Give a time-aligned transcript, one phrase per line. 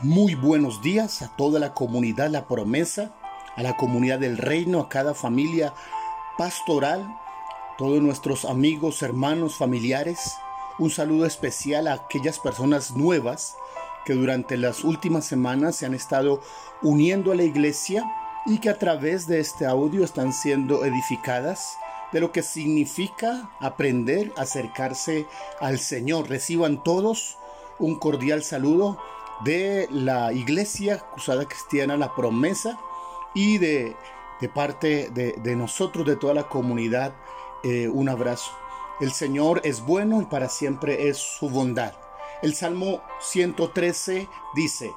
[0.00, 3.14] Muy buenos días a toda la comunidad La Promesa,
[3.54, 5.72] a la comunidad del reino, a cada familia
[6.36, 7.16] pastoral,
[7.78, 10.36] todos nuestros amigos, hermanos, familiares.
[10.80, 13.56] Un saludo especial a aquellas personas nuevas
[14.04, 16.40] que durante las últimas semanas se han estado
[16.82, 18.04] uniendo a la iglesia
[18.46, 21.78] y que a través de este audio están siendo edificadas
[22.12, 25.26] de lo que significa aprender acercarse
[25.60, 26.28] al Señor.
[26.28, 27.38] Reciban todos
[27.78, 28.98] un cordial saludo
[29.40, 32.78] de la Iglesia Cruzada Cristiana La Promesa
[33.34, 33.96] y de,
[34.40, 37.14] de parte de, nosotros, de toda la comunidad,
[37.62, 38.52] eh, un abrazo.
[39.00, 41.94] El Señor es bueno y para siempre es su bondad.
[42.42, 44.92] El Salmo 113 dice,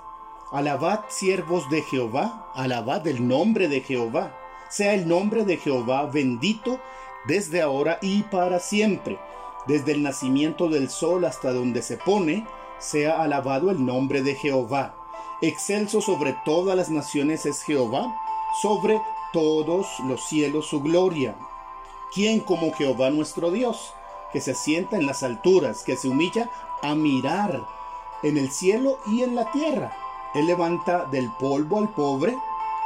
[0.52, 4.34] Alabad siervos de Jehová, alabad el nombre de Jehová.
[4.70, 6.80] Sea el nombre de Jehová bendito
[7.26, 9.20] desde ahora y para siempre.
[9.66, 12.48] Desde el nacimiento del sol hasta donde se pone,
[12.80, 14.96] sea alabado el nombre de Jehová.
[15.42, 18.16] Excelso sobre todas las naciones es Jehová,
[18.62, 19.02] sobre
[19.34, 21.36] todos los cielos su gloria.
[22.14, 23.94] ¿Quién como Jehová nuestro Dios,
[24.32, 26.50] que se sienta en las alturas, que se humilla
[26.82, 27.66] a mirar
[28.24, 29.96] en el cielo y en la tierra?
[30.34, 32.38] Él levanta del polvo al pobre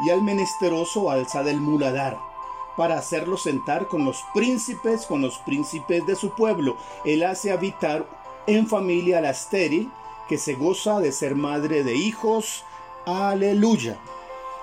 [0.05, 2.31] y al menesteroso alza del muladar
[2.75, 6.77] para hacerlo sentar con los príncipes, con los príncipes de su pueblo.
[7.05, 8.07] Él hace habitar
[8.47, 9.91] en familia la estéril,
[10.27, 12.63] que se goza de ser madre de hijos.
[13.05, 13.97] Aleluya.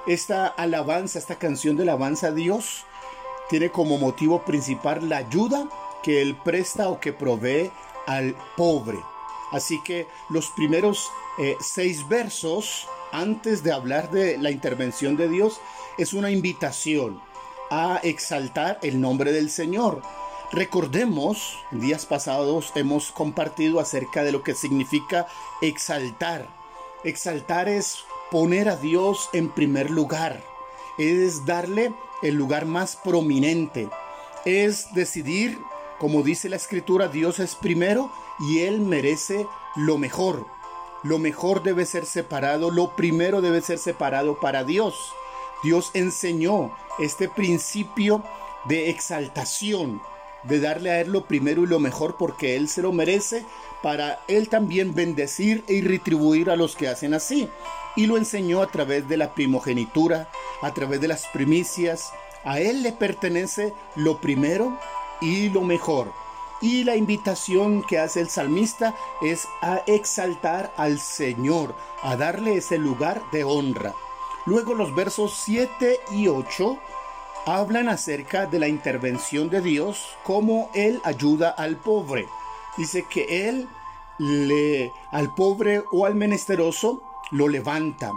[0.06, 2.84] Esta alabanza, esta canción de alabanza a Dios,
[3.48, 5.68] tiene como motivo principal la ayuda
[6.02, 7.70] que Él presta o que provee
[8.06, 8.98] al pobre.
[9.52, 15.60] Así que los primeros eh, seis versos, antes de hablar de la intervención de Dios,
[15.96, 17.20] es una invitación
[17.70, 20.02] a exaltar el nombre del Señor.
[20.50, 25.26] Recordemos, días pasados hemos compartido acerca de lo que significa
[25.60, 26.48] exaltar.
[27.04, 27.98] Exaltar es
[28.30, 30.42] poner a Dios en primer lugar,
[30.96, 33.90] es darle el lugar más prominente,
[34.46, 35.58] es decidir,
[35.98, 39.46] como dice la escritura, Dios es primero y Él merece
[39.76, 40.46] lo mejor.
[41.02, 45.12] Lo mejor debe ser separado, lo primero debe ser separado para Dios.
[45.62, 48.22] Dios enseñó este principio
[48.64, 50.00] de exaltación
[50.44, 53.44] de darle a Él lo primero y lo mejor porque Él se lo merece,
[53.82, 57.48] para Él también bendecir y retribuir a los que hacen así.
[57.96, 60.28] Y lo enseñó a través de la primogenitura,
[60.62, 62.12] a través de las primicias.
[62.44, 64.78] A Él le pertenece lo primero
[65.20, 66.12] y lo mejor.
[66.60, 72.78] Y la invitación que hace el salmista es a exaltar al Señor, a darle ese
[72.78, 73.94] lugar de honra.
[74.44, 76.78] Luego los versos 7 y 8
[77.56, 82.26] hablan acerca de la intervención de Dios, cómo Él ayuda al pobre.
[82.76, 83.68] Dice que Él
[84.18, 88.12] le, al pobre o al menesteroso lo levanta.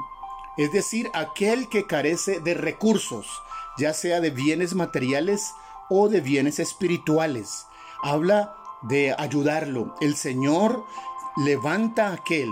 [0.58, 3.42] Es decir, aquel que carece de recursos,
[3.78, 5.54] ya sea de bienes materiales
[5.90, 7.68] o de bienes espirituales.
[8.04, 9.96] Habla de ayudarlo.
[10.02, 10.84] El Señor
[11.38, 12.50] levanta a aquel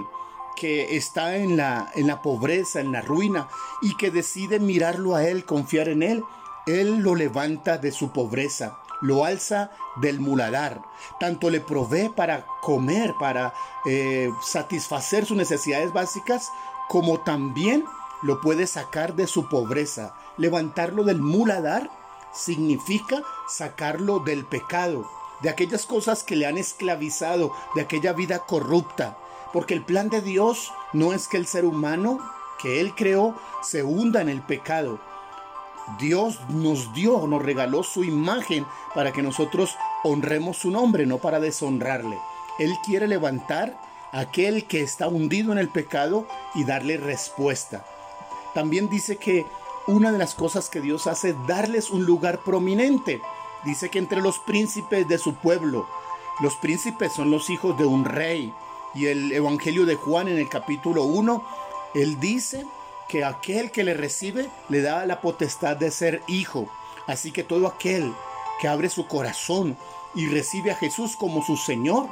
[0.56, 3.48] que está en la, en la pobreza, en la ruina,
[3.82, 6.24] y que decide mirarlo a Él, confiar en Él
[6.66, 10.82] él lo levanta de su pobreza, lo alza del muladar,
[11.20, 13.54] tanto le provee para comer, para
[13.86, 16.50] eh, satisfacer sus necesidades básicas,
[16.88, 17.86] como también
[18.22, 20.14] lo puede sacar de su pobreza.
[20.38, 21.90] Levantarlo del muladar
[22.34, 25.10] significa sacarlo del pecado,
[25.42, 29.18] de aquellas cosas que le han esclavizado, de aquella vida corrupta.
[29.54, 32.20] Porque el plan de Dios no es que el ser humano
[32.60, 35.00] que Él creó se hunda en el pecado,
[35.98, 41.40] Dios nos dio, nos regaló su imagen para que nosotros honremos su nombre, no para
[41.40, 42.20] deshonrarle.
[42.60, 43.80] Él quiere levantar
[44.12, 47.86] a aquel que está hundido en el pecado y darle respuesta.
[48.54, 49.46] También dice que
[49.88, 53.22] una de las cosas que Dios hace es darles un lugar prominente.
[53.64, 55.88] Dice que entre los príncipes de su pueblo,
[56.42, 58.54] los príncipes son los hijos de un rey.
[58.96, 61.44] Y el Evangelio de Juan en el capítulo 1,
[61.96, 62.66] él dice
[63.10, 66.70] que aquel que le recibe le da la potestad de ser hijo.
[67.08, 68.14] Así que todo aquel
[68.62, 69.78] que abre su corazón
[70.16, 72.08] y recibe a Jesús como su Señor,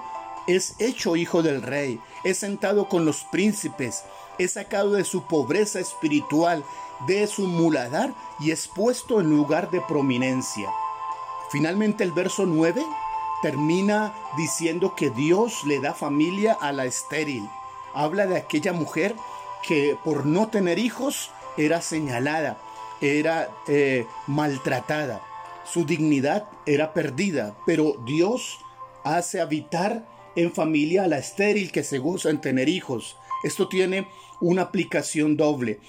[0.48, 4.04] es hecho hijo del rey, es sentado con los príncipes,
[4.38, 6.64] es sacado de su pobreza espiritual,
[7.06, 10.70] de su muladar y es puesto en lugar de prominencia.
[11.52, 12.84] Finalmente el verso 9
[13.42, 17.48] termina diciendo que Dios le da familia a la estéril.
[17.94, 19.16] Habla de aquella mujer
[19.68, 22.58] que por no tener hijos era señalada,
[23.02, 25.22] era eh, maltratada,
[25.66, 28.60] su dignidad era perdida, pero Dios
[29.04, 33.18] hace habitar en familia a la estéril que se goza en tener hijos.
[33.44, 34.08] Esto tiene
[34.40, 35.80] una aplicación doble.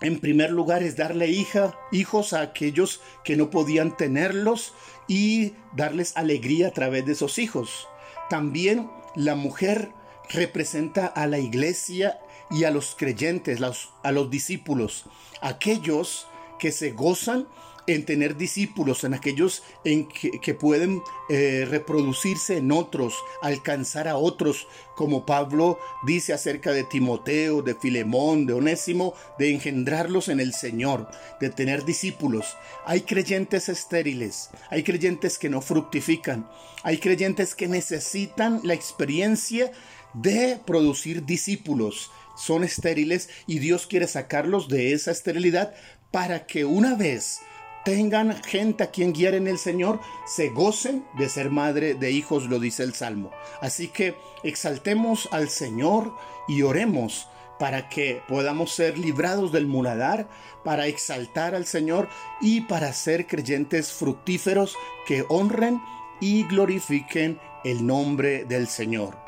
[0.00, 4.74] En primer lugar es darle hija, hijos a aquellos que no podían tenerlos
[5.08, 7.88] y darles alegría a través de esos hijos.
[8.30, 9.90] También la mujer
[10.30, 13.60] representa a la iglesia y a los creyentes,
[14.02, 15.04] a los discípulos,
[15.40, 16.26] aquellos
[16.58, 17.46] que se gozan
[17.88, 24.68] en tener discípulos, en aquellos en que, pueden eh, reproducirse en otros, alcanzar a otros,
[24.94, 31.08] como Pablo dice acerca de Timoteo, de Filemón, de Onésimo, de engendrarlos en el Señor,
[31.40, 32.56] de tener discípulos.
[32.84, 36.48] Hay creyentes estériles, hay creyentes que no fructifican,
[36.82, 39.72] hay creyentes que necesitan la experiencia
[40.12, 42.10] de producir discípulos.
[42.38, 45.74] Son estériles y Dios quiere sacarlos de esa esterilidad
[46.10, 47.40] para que una vez
[47.84, 52.44] tengan gente a quien guiar en el Señor, se gocen de ser madre de hijos,
[52.44, 53.30] lo dice el Salmo.
[53.60, 56.14] Así que exaltemos al Señor
[56.48, 60.28] y oremos para que podamos ser librados del muladar,
[60.64, 62.08] para exaltar al Señor
[62.40, 64.76] y para ser creyentes fructíferos
[65.06, 65.80] que honren
[66.20, 69.27] y glorifiquen el nombre del Señor.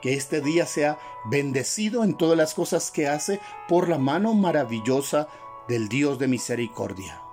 [0.00, 5.28] Que este día sea bendecido en todas las cosas que hace por la mano maravillosa
[5.68, 7.27] del Dios de misericordia.